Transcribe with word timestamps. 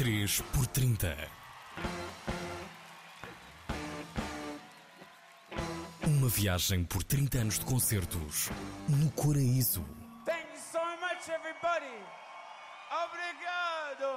3 0.00 0.40
por 0.54 0.66
30 0.66 1.14
Uma 6.06 6.26
viagem 6.30 6.84
por 6.84 7.04
30 7.04 7.36
anos 7.36 7.58
de 7.58 7.66
concertos 7.66 8.48
no 8.88 9.10
Coraíso. 9.10 9.84
Thank 10.24 10.46
you 10.54 10.58
so 10.72 10.80
much, 11.02 11.28
everybody. 11.28 12.00
Obrigado. 12.88 14.08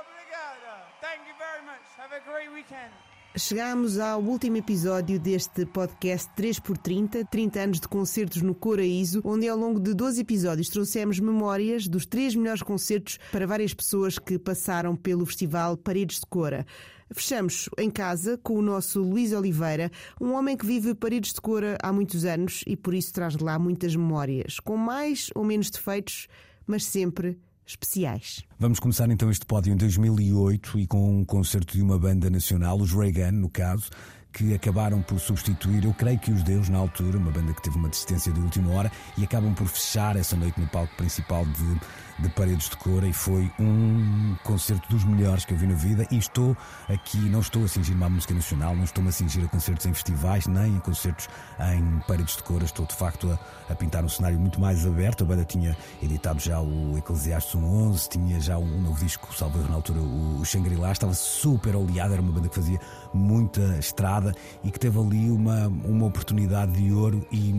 Obrigada. 0.00 0.88
Thank 1.00 1.28
you 1.28 1.34
very 1.38 1.64
much. 1.66 1.86
Have 1.96 2.12
a 2.12 2.20
great 2.28 2.50
weekend. 2.52 2.90
Chegamos 3.34 3.98
ao 3.98 4.20
último 4.20 4.58
episódio 4.58 5.18
deste 5.18 5.64
podcast 5.64 6.28
3x30, 6.36 7.26
30 7.30 7.60
anos 7.60 7.80
de 7.80 7.88
concertos 7.88 8.42
no 8.42 8.54
Coraíso, 8.54 9.22
onde 9.24 9.48
ao 9.48 9.56
longo 9.56 9.80
de 9.80 9.94
12 9.94 10.20
episódios 10.20 10.68
trouxemos 10.68 11.18
memórias 11.18 11.88
dos 11.88 12.04
três 12.04 12.34
melhores 12.34 12.62
concertos 12.62 13.18
para 13.30 13.46
várias 13.46 13.72
pessoas 13.72 14.18
que 14.18 14.38
passaram 14.38 14.94
pelo 14.94 15.24
festival 15.24 15.78
Paredes 15.78 16.20
de 16.20 16.26
Cora. 16.26 16.66
Fechamos 17.10 17.70
em 17.78 17.90
casa 17.90 18.36
com 18.36 18.58
o 18.58 18.62
nosso 18.62 19.00
Luís 19.00 19.32
Oliveira, 19.32 19.90
um 20.20 20.34
homem 20.34 20.54
que 20.54 20.66
vive 20.66 20.94
Paredes 20.94 21.32
de 21.32 21.40
Cora 21.40 21.78
há 21.82 21.90
muitos 21.90 22.26
anos 22.26 22.62
e 22.66 22.76
por 22.76 22.92
isso 22.92 23.14
traz 23.14 23.34
de 23.34 23.42
lá 23.42 23.58
muitas 23.58 23.96
memórias, 23.96 24.60
com 24.60 24.76
mais 24.76 25.30
ou 25.34 25.42
menos 25.42 25.70
defeitos, 25.70 26.28
mas 26.66 26.84
sempre 26.84 27.38
especiais. 27.72 28.42
Vamos 28.58 28.78
começar 28.78 29.10
então 29.10 29.30
este 29.30 29.44
pódio 29.44 29.72
em 29.72 29.76
2008 29.76 30.78
e 30.78 30.86
com 30.86 31.20
um 31.20 31.24
concerto 31.24 31.76
de 31.76 31.82
uma 31.82 31.98
banda 31.98 32.30
nacional, 32.30 32.78
os 32.78 32.92
Reagan, 32.92 33.32
no 33.32 33.50
caso, 33.50 33.90
que 34.32 34.54
acabaram 34.54 35.02
por 35.02 35.20
substituir, 35.20 35.84
eu 35.84 35.92
creio 35.92 36.18
que 36.18 36.32
os 36.32 36.42
Deus 36.42 36.68
na 36.68 36.78
altura, 36.78 37.18
uma 37.18 37.30
banda 37.30 37.52
que 37.52 37.62
teve 37.62 37.76
uma 37.76 37.88
desistência 37.88 38.32
de 38.32 38.40
última 38.40 38.72
hora, 38.72 38.90
e 39.16 39.24
acabam 39.24 39.54
por 39.54 39.66
fechar 39.66 40.16
essa 40.16 40.36
noite 40.36 40.58
no 40.58 40.66
palco 40.68 40.94
principal 40.96 41.44
de 41.44 41.80
de 42.18 42.28
Paredes 42.30 42.68
de 42.68 42.76
Cora 42.76 43.06
e 43.06 43.12
foi 43.12 43.50
um 43.58 44.36
concerto 44.44 44.88
dos 44.88 45.04
melhores 45.04 45.44
que 45.44 45.52
eu 45.52 45.58
vi 45.58 45.66
na 45.66 45.74
vida 45.74 46.06
e 46.10 46.16
estou 46.16 46.56
aqui, 46.88 47.18
não 47.18 47.40
estou 47.40 47.64
a 47.64 47.68
cingir-me 47.68 48.04
à 48.04 48.08
música 48.08 48.34
nacional, 48.34 48.76
não 48.76 48.84
estou-me 48.84 49.08
a 49.08 49.12
cingir 49.12 49.44
a 49.44 49.48
concertos 49.48 49.86
em 49.86 49.94
festivais, 49.94 50.46
nem 50.46 50.76
a 50.76 50.80
concertos 50.80 51.28
em 51.74 51.98
Paredes 52.06 52.36
de 52.36 52.42
Cora, 52.44 52.64
estou 52.64 52.86
de 52.86 52.94
facto 52.94 53.30
a, 53.30 53.72
a 53.72 53.74
pintar 53.74 54.04
um 54.04 54.08
cenário 54.08 54.38
muito 54.38 54.60
mais 54.60 54.86
aberto, 54.86 55.24
a 55.24 55.26
banda 55.26 55.44
tinha 55.44 55.76
editado 56.02 56.40
já 56.40 56.60
o 56.60 56.96
Eclesiastes 56.96 57.54
11, 57.54 58.08
tinha 58.08 58.40
já 58.40 58.56
um 58.56 58.80
novo 58.80 59.04
disco, 59.04 59.34
salvo 59.34 59.58
na 59.68 59.74
altura 59.74 60.00
o 60.00 60.44
Shangri-La, 60.44 60.92
estava 60.92 61.14
super 61.14 61.74
oleada, 61.74 62.14
era 62.14 62.22
uma 62.22 62.32
banda 62.32 62.48
que 62.48 62.54
fazia 62.54 62.80
muita 63.12 63.78
estrada 63.78 64.21
e 64.62 64.70
que 64.70 64.78
teve 64.78 64.98
ali 64.98 65.30
uma, 65.30 65.66
uma 65.66 66.06
oportunidade 66.06 66.72
de 66.72 66.92
ouro 66.92 67.26
e, 67.32 67.54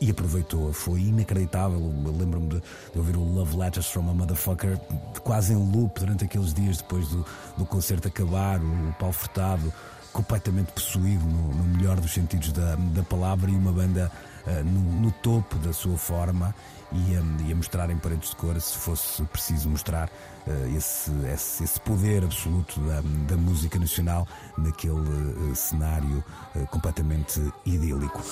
e 0.00 0.10
aproveitou, 0.10 0.72
foi 0.72 1.00
inacreditável, 1.00 1.78
lembro-me 2.18 2.48
de, 2.48 2.62
de 2.92 2.98
ouvir 2.98 3.16
o 3.16 3.22
Love 3.22 3.56
Letters 3.56 3.86
from 3.86 4.10
a 4.10 4.14
Motherfucker 4.14 4.78
quase 5.22 5.52
em 5.52 5.56
loop 5.56 5.98
durante 6.00 6.24
aqueles 6.24 6.52
dias 6.52 6.78
depois 6.78 7.08
do, 7.08 7.24
do 7.56 7.64
concerto 7.64 8.08
acabar, 8.08 8.60
o, 8.60 8.94
Paulo 8.98 9.14
Furtado 9.14 9.72
completamente 10.14 10.72
possuído 10.72 11.24
no, 11.26 11.52
no, 11.52 11.64
melhor 11.76 12.00
dos 12.00 12.14
sentidos 12.14 12.52
da, 12.52 12.76
da 12.76 13.02
palavra 13.02 13.50
e 13.50 13.54
uma 13.54 13.72
banda 13.72 14.10
uh, 14.46 14.64
no, 14.64 14.80
no, 15.02 15.10
topo 15.10 15.58
da 15.58 15.72
sua 15.72 15.98
forma 15.98 16.54
e 16.92 17.18
um, 17.18 17.52
a 17.52 17.54
mostrar 17.56 17.90
em 17.90 17.98
paredes 17.98 18.30
de 18.30 18.36
cor 18.36 18.58
se 18.60 18.78
fosse 18.78 19.22
preciso 19.24 19.68
mostrar 19.68 20.08
uh, 20.46 20.76
esse, 20.76 21.10
esse, 21.32 21.64
esse, 21.64 21.80
poder 21.80 22.22
absoluto 22.22 22.80
da, 22.80 23.02
da 23.28 23.36
música 23.36 23.78
nacional 23.78 24.26
naquele 24.56 24.94
uh, 24.94 25.54
cenário 25.54 26.24
completamente 26.70 27.40
idílico. 27.66 28.22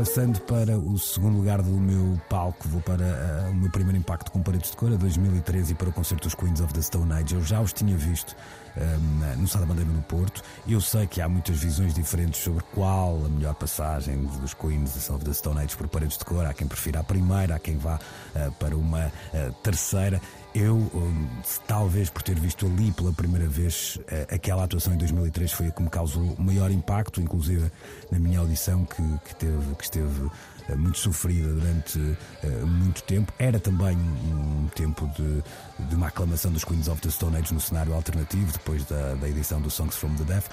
Passando 0.00 0.40
para 0.40 0.78
o 0.78 0.98
segundo 0.98 1.36
lugar 1.36 1.60
do 1.60 1.72
meu 1.72 2.18
palco, 2.26 2.66
vou 2.66 2.80
para 2.80 3.04
uh, 3.04 3.50
o 3.50 3.54
meu 3.54 3.70
primeiro 3.70 3.98
impacto 3.98 4.32
com 4.32 4.42
Paredes 4.42 4.70
de 4.70 4.76
Cora, 4.78 4.96
2013, 4.96 5.72
e 5.72 5.74
para 5.74 5.90
o 5.90 5.92
concerto 5.92 6.26
dos 6.26 6.34
Queens 6.34 6.58
of 6.62 6.72
the 6.72 6.80
Stone 6.80 7.12
Age. 7.12 7.34
Eu 7.34 7.42
já 7.42 7.60
os 7.60 7.74
tinha 7.74 7.94
visto 7.98 8.34
um, 8.78 9.40
no 9.42 9.46
Sá 9.46 9.58
da 9.58 9.66
Bandeira 9.66 9.90
no 9.90 10.00
Porto. 10.00 10.42
Eu 10.66 10.80
sei 10.80 11.06
que 11.06 11.20
há 11.20 11.28
muitas 11.28 11.58
visões 11.58 11.92
diferentes 11.92 12.42
sobre 12.42 12.64
qual 12.72 13.22
a 13.26 13.28
melhor 13.28 13.54
passagem 13.56 14.24
dos 14.40 14.54
Queens 14.54 15.10
of 15.10 15.22
the 15.22 15.34
Stone 15.34 15.60
Age 15.60 15.76
por 15.76 15.86
Paredes 15.86 16.16
de 16.16 16.24
Cora. 16.24 16.48
Há 16.48 16.54
quem 16.54 16.66
prefira 16.66 17.00
a 17.00 17.04
primeira, 17.04 17.56
há 17.56 17.58
quem 17.58 17.76
vá 17.76 17.96
uh, 17.96 18.52
para 18.52 18.74
uma 18.74 19.08
uh, 19.08 19.52
terceira. 19.62 20.18
Eu, 20.52 20.76
um, 20.76 21.28
talvez 21.68 22.10
por 22.10 22.22
ter 22.22 22.38
visto 22.38 22.66
ali 22.66 22.90
pela 22.90 23.12
primeira 23.12 23.46
vez 23.46 23.96
uh, 24.00 24.34
aquela 24.34 24.64
atuação 24.64 24.92
em 24.92 24.96
2003 24.96 25.52
foi 25.52 25.68
a 25.68 25.70
que 25.70 25.80
me 25.80 25.88
causou 25.88 26.34
maior 26.38 26.72
impacto, 26.72 27.20
inclusive 27.20 27.70
na 28.10 28.18
minha 28.18 28.40
audição 28.40 28.84
que, 28.84 29.02
que, 29.24 29.36
teve, 29.36 29.74
que 29.76 29.84
esteve 29.84 30.22
uh, 30.24 30.76
muito 30.76 30.98
sofrida 30.98 31.52
durante 31.52 31.98
uh, 32.00 32.66
muito 32.66 33.00
tempo. 33.04 33.32
Era 33.38 33.60
também 33.60 33.96
um, 33.96 34.66
tempo 34.74 35.08
de, 35.16 35.86
de, 35.88 35.94
uma 35.94 36.08
aclamação 36.08 36.50
dos 36.50 36.64
Queens 36.64 36.88
of 36.88 37.00
the 37.00 37.10
Stone 37.10 37.36
Age 37.36 37.54
no 37.54 37.60
cenário 37.60 37.94
alternativo, 37.94 38.50
depois 38.52 38.84
da, 38.86 39.14
da 39.14 39.28
edição 39.28 39.60
do 39.60 39.70
Songs 39.70 39.96
from 39.96 40.16
the 40.16 40.24
Deaf, 40.24 40.48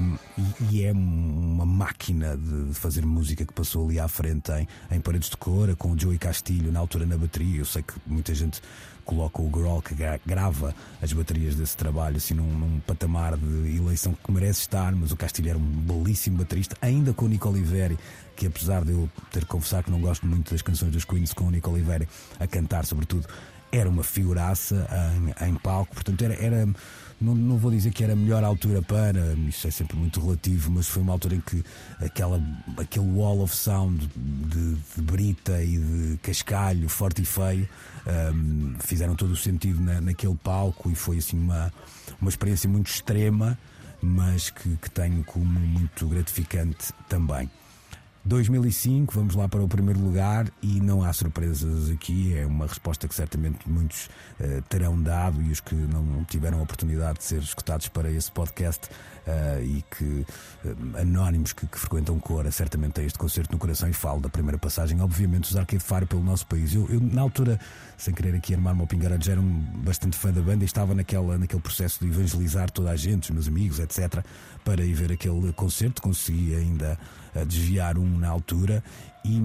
um, 0.00 0.16
e, 0.38 0.76
e, 0.76 0.84
é 0.86 0.92
uma 0.92 1.66
máquina 1.66 2.38
de 2.38 2.72
fazer 2.72 3.04
música 3.04 3.44
que 3.44 3.52
passou 3.52 3.86
ali 3.86 4.00
à 4.00 4.08
frente 4.08 4.50
em, 4.52 4.96
em 4.96 5.00
Paredes 5.00 5.28
de 5.28 5.36
Cora, 5.36 5.76
com 5.76 5.92
o 5.92 5.98
Joey 5.98 6.16
Castilho 6.16 6.72
na 6.72 6.80
altura 6.80 7.04
na 7.04 7.18
bateria. 7.18 7.60
Eu 7.60 7.66
sei 7.66 7.82
que 7.82 7.92
muita 8.06 8.34
gente 8.34 8.62
coloca 9.04 9.40
o 9.42 9.48
Grohl 9.48 9.82
que 9.82 9.94
grava 10.24 10.74
as 11.00 11.12
baterias 11.12 11.54
desse 11.54 11.76
trabalho 11.76 12.16
assim 12.16 12.34
num, 12.34 12.46
num, 12.46 12.80
patamar 12.80 13.36
de 13.36 13.76
eleição 13.76 14.14
que 14.14 14.32
merece 14.32 14.60
estar, 14.60 14.94
mas 14.94 15.12
o 15.12 15.16
Castilho 15.16 15.50
era 15.50 15.58
um 15.58 15.62
belíssimo 15.62 16.38
baterista, 16.38 16.76
ainda 16.80 17.12
com 17.12 17.26
o 17.26 17.28
Nico 17.28 17.48
Oliveri, 17.48 17.98
que 18.36 18.46
apesar 18.46 18.84
de 18.84 18.92
eu 18.92 19.08
ter 19.30 19.40
que 19.40 19.46
confessar 19.46 19.82
que 19.82 19.90
não 19.90 20.00
gosto 20.00 20.26
muito 20.26 20.50
das 20.50 20.62
canções 20.62 20.92
dos 20.92 21.04
Queens 21.04 21.32
com 21.32 21.44
o 21.44 21.50
Nico 21.50 21.70
Oliveri 21.70 22.08
a 22.38 22.46
cantar, 22.46 22.84
sobretudo, 22.86 23.26
era 23.72 23.88
uma 23.88 24.04
figuraça 24.04 24.86
em, 25.40 25.48
em 25.48 25.54
palco, 25.54 25.94
portanto 25.94 26.22
era, 26.22 26.34
era 26.34 26.68
não, 27.22 27.34
não 27.34 27.56
vou 27.56 27.70
dizer 27.70 27.90
que 27.90 28.04
era 28.04 28.12
a 28.12 28.16
melhor 28.16 28.44
altura 28.44 28.82
para, 28.82 29.34
isso 29.48 29.66
é 29.66 29.70
sempre 29.70 29.96
muito 29.96 30.20
relativo, 30.20 30.70
mas 30.72 30.88
foi 30.88 31.02
uma 31.02 31.12
altura 31.12 31.36
em 31.36 31.40
que 31.40 31.64
aquela, 32.04 32.42
aquele 32.76 33.06
wall 33.06 33.40
of 33.40 33.54
sound 33.56 34.10
de, 34.14 34.74
de 34.74 35.02
brita 35.02 35.62
e 35.62 35.78
de 35.78 36.18
cascalho 36.18 36.88
forte 36.88 37.22
e 37.22 37.24
feio 37.24 37.68
um, 38.34 38.74
fizeram 38.80 39.14
todo 39.14 39.30
o 39.30 39.36
sentido 39.36 39.80
na, 39.80 40.00
naquele 40.00 40.34
palco 40.34 40.90
e 40.90 40.94
foi 40.94 41.18
assim 41.18 41.38
uma, 41.38 41.72
uma 42.20 42.28
experiência 42.28 42.68
muito 42.68 42.88
extrema, 42.88 43.58
mas 44.02 44.50
que, 44.50 44.76
que 44.76 44.90
tenho 44.90 45.22
como 45.24 45.44
muito 45.44 46.06
gratificante 46.08 46.92
também. 47.08 47.48
2005, 48.24 49.12
vamos 49.12 49.34
lá 49.34 49.48
para 49.48 49.60
o 49.60 49.66
primeiro 49.66 49.98
lugar 49.98 50.46
e 50.62 50.80
não 50.80 51.02
há 51.02 51.12
surpresas 51.12 51.90
aqui, 51.90 52.36
é 52.38 52.46
uma 52.46 52.68
resposta 52.68 53.08
que 53.08 53.14
certamente 53.16 53.68
muitos 53.68 54.08
uh, 54.38 54.62
terão 54.68 55.00
dado 55.02 55.42
e 55.42 55.50
os 55.50 55.58
que 55.58 55.74
não 55.74 56.24
tiveram 56.24 56.60
a 56.60 56.62
oportunidade 56.62 57.18
de 57.18 57.24
ser 57.24 57.40
escutados 57.40 57.88
para 57.88 58.08
esse 58.08 58.30
podcast 58.30 58.86
uh, 59.26 59.60
e 59.60 59.84
que 59.90 60.04
uh, 60.64 60.98
anónimos 61.00 61.52
que, 61.52 61.66
que, 61.66 61.76
frequentam 61.76 62.20
Cora 62.20 62.52
certamente 62.52 62.92
têm 62.92 63.06
este 63.06 63.18
concerto 63.18 63.50
no 63.50 63.58
coração 63.58 63.88
e 63.88 63.92
falo 63.92 64.20
da 64.20 64.28
primeira 64.28 64.56
passagem, 64.56 65.00
obviamente 65.00 65.50
os 65.50 65.56
Arcade 65.56 65.82
Fire 65.82 66.06
pelo 66.06 66.22
nosso 66.22 66.46
país. 66.46 66.72
Eu, 66.72 66.88
eu 66.90 67.00
na 67.00 67.22
altura, 67.22 67.58
sem 67.98 68.14
querer 68.14 68.36
aqui 68.36 68.54
armar 68.54 68.72
uma 68.72 68.86
pingarada, 68.86 69.24
já 69.24 69.32
era 69.32 69.40
um 69.40 69.50
bastante 69.82 70.16
fã 70.16 70.32
da 70.32 70.40
banda 70.40 70.62
e 70.62 70.66
estava 70.66 70.94
naquela, 70.94 71.36
naquele 71.38 71.60
processo 71.60 71.98
de 71.98 72.08
evangelizar 72.08 72.70
toda 72.70 72.92
a 72.92 72.96
gente, 72.96 73.24
os 73.24 73.30
meus 73.30 73.48
amigos, 73.48 73.80
etc., 73.80 74.24
para 74.64 74.84
ir 74.84 74.94
ver 74.94 75.10
aquele 75.10 75.52
concerto, 75.54 76.00
consegui 76.00 76.54
ainda 76.54 76.96
desviar 77.46 77.96
um 77.96 78.11
na 78.18 78.28
altura 78.28 78.82
e 79.24 79.40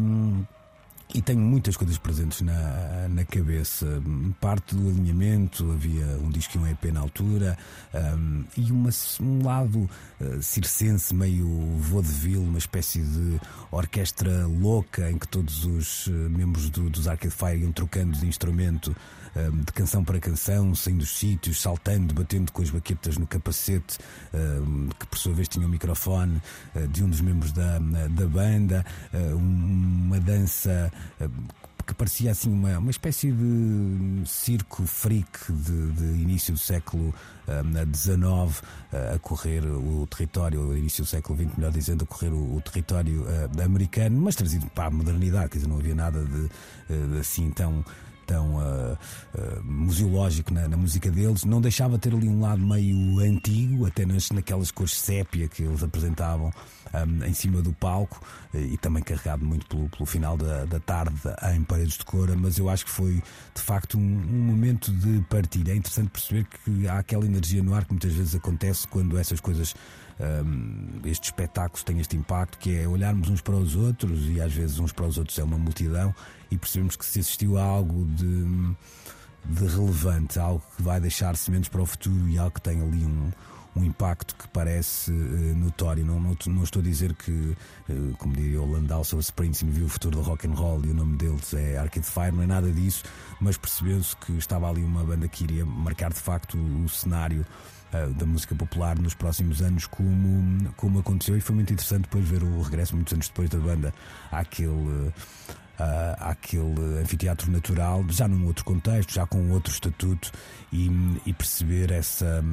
e 1.14 1.22
tenho 1.22 1.40
muitas 1.40 1.78
coisas 1.78 1.98
presentes 1.98 2.42
na, 2.42 3.08
na 3.10 3.24
cabeça. 3.24 3.86
Parte 4.42 4.76
do 4.76 4.90
alinhamento, 4.90 5.72
havia 5.72 6.06
um 6.22 6.30
disco 6.30 6.58
e 6.58 6.60
um 6.60 6.68
EP 6.68 6.86
na 6.92 7.00
altura, 7.00 7.58
um, 7.94 8.44
e 8.58 8.72
uma, 8.72 8.90
um 9.22 9.44
lado 9.44 9.90
uh, 10.20 10.42
circense, 10.42 11.16
meio 11.16 11.48
vaudeville, 11.80 12.38
uma 12.38 12.58
espécie 12.58 13.02
de 13.02 13.40
orquestra 13.72 14.46
louca 14.48 15.10
em 15.10 15.18
que 15.18 15.28
todos 15.28 15.64
os 15.64 16.08
uh, 16.08 16.12
membros 16.12 16.70
do, 16.70 16.90
dos 16.90 17.08
Arcade 17.08 17.34
Fire 17.34 17.62
iam 17.62 17.72
trocando 17.72 18.18
de 18.18 18.28
instrumento 18.28 18.90
um, 18.90 18.96
de 19.66 19.72
canção 19.74 20.04
para 20.04 20.20
canção, 20.20 20.74
saindo 20.74 21.00
dos 21.00 21.18
sítios, 21.18 21.62
saltando, 21.62 22.14
batendo 22.14 22.52
com 22.52 22.62
as 22.62 22.70
baquetas 22.70 23.18
no 23.18 23.28
capacete, 23.28 23.98
que 25.00 25.08
por 25.08 25.18
sua 25.18 25.34
vez 25.34 25.48
tinha 25.48 25.66
o 25.66 25.68
um 25.68 25.72
microfone 25.72 26.42
uh, 26.76 26.88
de 26.88 27.04
um 27.04 27.10
dos 27.10 27.22
membros 27.22 27.52
da, 27.52 27.80
da 27.80 28.26
banda, 28.28 28.86
uh, 29.14 29.36
uma 29.36 30.20
dança 30.20 30.92
que 31.88 31.94
parecia 31.94 32.32
assim 32.32 32.52
uma, 32.52 32.78
uma 32.78 32.92
espécie 32.92 33.32
de 33.32 34.22
circo 34.26 34.86
freak 34.86 35.52
de, 35.52 35.92
de 35.94 36.22
início 36.22 36.54
do 36.54 36.60
século 36.60 37.16
XIX 37.96 38.62
um, 38.92 39.16
a 39.16 39.20
correr 39.20 39.66
o 39.66 40.06
território, 40.06 40.78
início 40.78 41.06
do 41.06 41.08
século 41.08 41.40
XX, 41.40 41.58
melhor 41.58 41.72
dizendo, 41.72 42.04
a 42.04 42.06
correr 42.06 42.30
o, 42.30 42.58
o 42.58 42.62
território 42.62 43.24
uh, 43.24 43.64
americano, 43.64 44.22
mas 44.22 44.36
trazido 44.36 44.68
para 44.68 44.88
a 44.88 44.92
modernidade, 44.92 45.50
quer 45.50 45.60
dizer, 45.60 45.70
não 45.70 45.78
havia 45.78 45.96
nada 45.96 46.24
de, 46.26 46.50
de 47.14 47.20
assim 47.20 47.50
tão 47.52 47.86
tão 48.28 48.58
uh, 48.58 48.98
uh, 49.34 49.64
museológico 49.64 50.54
na, 50.54 50.68
na, 50.68 50.76
música 50.76 51.10
deles, 51.10 51.46
não 51.46 51.62
deixava 51.62 51.98
ter 51.98 52.14
ali 52.14 52.28
um 52.28 52.42
lado 52.42 52.62
meio 52.62 53.20
antigo, 53.20 53.88
até 53.88 54.06
nas, 54.06 54.30
naquelas 54.30 54.70
cores 54.70 55.00
sépia 55.00 55.48
que 55.48 55.64
eles 55.64 55.82
apresentavam 55.82 56.52
um, 56.94 57.26
em 57.26 57.34
cima 57.34 57.62
do 57.62 57.74
palco 57.74 58.22
e 58.54 58.78
também 58.78 59.04
carregado 59.04 59.46
muito 59.46 59.66
pelo, 59.68 59.90
pelo 59.90 60.06
final 60.06 60.38
da, 60.38 60.66
da, 60.66 60.80
tarde 60.80 61.16
em 61.56 61.64
Paredes 61.64 61.98
de 61.98 62.06
Cora, 62.06 62.36
mas 62.36 62.58
eu 62.58 62.70
acho 62.70 62.86
que 62.86 62.92
foi 62.92 63.14
de 63.56 63.62
facto 63.62 63.98
um, 63.98 64.02
um, 64.02 64.44
momento 64.44 64.92
de 64.92 65.22
partilha. 65.30 65.72
É 65.72 65.76
interessante 65.76 66.10
perceber 66.10 66.46
que 66.46 66.88
há 66.88 67.00
aquela 67.00 67.26
energia 67.26 67.64
no 67.64 67.74
ar 67.74 67.86
que 67.86 67.92
muitas 67.92 68.14
vezes 68.14 68.36
acontece 68.36 68.88
quando 68.88 69.18
essas 69.18 69.40
coisas. 69.40 69.74
Um, 70.20 71.00
estes 71.06 71.30
espetáculos 71.30 71.84
têm 71.84 72.00
este 72.00 72.18
impacto 72.18 72.58
que 72.58 72.76
é 72.76 72.88
olharmos 72.88 73.30
uns 73.30 73.40
para 73.40 73.54
os 73.54 73.76
outros 73.76 74.28
e 74.28 74.42
às 74.42 74.52
vezes 74.52 74.80
uns 74.80 74.92
para 74.92 75.06
os 75.06 75.16
outros 75.16 75.38
é 75.38 75.44
uma 75.44 75.60
multidão 75.60 76.12
e 76.50 76.58
percebemos 76.58 76.96
que 76.96 77.06
se 77.06 77.20
assistiu 77.20 77.56
a 77.56 77.62
algo 77.62 78.04
de, 78.18 78.76
de 79.46 79.66
relevante, 79.66 80.40
algo 80.40 80.64
que 80.76 80.84
vai 80.84 81.00
deixar 81.00 81.36
sementes 81.36 81.70
para 81.70 81.82
o 81.82 81.86
futuro 81.86 82.28
e 82.28 82.38
algo 82.38 82.52
que 82.52 82.62
tem 82.62 82.82
ali 82.82 83.06
um, 83.06 83.32
um 83.78 83.84
impacto 83.84 84.36
que 84.36 84.48
parece 84.48 85.12
uh, 85.12 85.56
notório. 85.56 86.06
Não, 86.06 86.20
não, 86.20 86.38
não, 86.48 86.64
estou 86.64 86.82
a 86.82 86.84
dizer 86.84 87.14
que, 87.14 87.32
uh, 87.32 88.18
como 88.18 88.36
diria 88.36 88.62
o 88.62 88.70
Landau 88.70 89.04
sobre 89.04 89.24
Springsteen, 89.24 89.72
viu 89.72 89.86
o 89.86 89.90
futuro 89.90 90.18
do 90.18 90.22
rock 90.22 90.48
and 90.48 90.54
roll 90.54 90.84
e 90.84 90.90
o 90.90 90.94
nome 90.94 91.18
deles 91.18 91.54
é 91.54 91.78
Arcade 91.78 92.06
Fire, 92.06 92.32
não 92.32 92.44
é 92.44 92.48
nada 92.48 92.72
disso, 92.72 93.04
mas 93.40 93.58
percebeu-se 93.58 94.16
que 94.18 94.34
estava 94.34 94.70
ali 94.70 94.84
uma 94.84 95.04
banda 95.04 95.28
que 95.28 95.44
iria 95.44 95.66
marcar 95.66 96.12
de 96.12 96.20
facto 96.20 96.58
o, 96.58 96.90
cenário 96.90 97.46
uh, 97.94 98.14
da 98.14 98.26
música 98.26 98.56
popular 98.56 98.98
nos 98.98 99.14
próximos 99.14 99.62
anos, 99.62 99.86
como, 99.86 100.74
como 100.74 101.00
aconteceu, 101.00 101.38
e 101.38 101.42
foi 101.42 101.56
muito 101.56 101.72
interessante 101.72 102.04
depois 102.04 102.28
ver 102.28 102.44
o 102.44 102.62
regresso, 102.62 102.96
muitos 102.96 103.14
anos 103.14 103.28
depois 103.28 103.50
da 103.50 103.60
banda, 103.60 103.94
àquele 104.32 105.14
àquele 106.20 107.00
anfiteatro 107.02 107.52
natural, 107.52 108.04
já 108.10 108.28
num 108.28 108.46
outro 108.46 108.66
contexto, 108.66 109.14
já 109.14 109.26
com 109.26 109.52
outro 109.52 109.72
estatuto, 109.72 110.32
e, 110.72 110.90
e, 111.26 111.34
perceber 111.34 111.92
essa, 111.92 112.44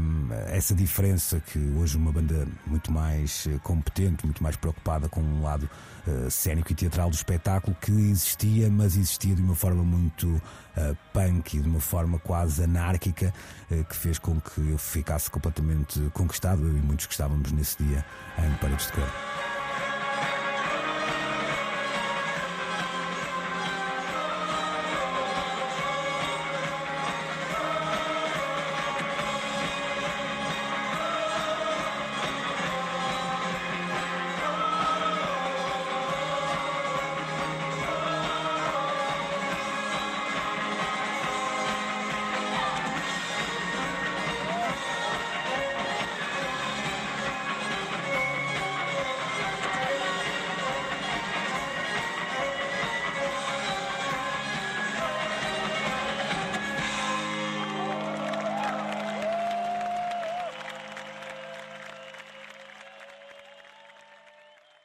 essa 0.49 0.75
diferença 0.75 1.41
que 1.41 1.59
hoje 1.76 1.97
uma 1.97 2.12
banda 2.12 2.47
muito 2.65 2.93
mais 2.93 3.47
eh, 3.49 3.59
competente, 3.62 4.25
muito 4.25 4.41
mais 4.41 4.55
preocupada 4.55 5.09
com 5.09 5.21
um 5.21 5.43
lado 5.43 5.69
uh, 6.06 6.71
e 6.71 6.75
teatral 6.75 7.11
do 7.11 7.15
espetáculo, 7.15 7.76
que 7.81 7.91
existia, 7.91 8.71
mas 8.71 8.97
existia 8.97 9.35
de 9.35 9.43
uma 9.43 9.56
forma 9.56 9.82
muito 9.82 10.29
uh, 10.29 10.97
punk 11.12 11.56
e 11.56 11.61
de 11.61 11.69
uma 11.69 11.81
forma 11.81 12.19
quase 12.21 12.62
anárquica, 12.62 13.35
uh, 13.71 13.85
que 13.85 13.97
fez 13.97 14.19
com 14.19 14.41
que 14.41 14.61
eu 14.61 14.79
ficasse 14.79 15.29
completamente 15.29 15.99
conquistado, 16.12 16.62
eu 16.62 16.76
e 16.76 16.81
muitos 16.81 17.06
que 17.06 17.12
estávamos 17.12 17.50
nesse 17.50 17.82
dia 17.82 18.05
em 18.38 18.55
Paredes 18.59 18.87
de 18.87 18.93
Cor. 18.93 19.53